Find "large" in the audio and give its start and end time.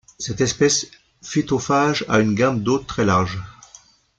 3.05-3.37